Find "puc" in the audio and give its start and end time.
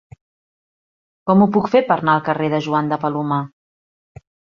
1.57-1.69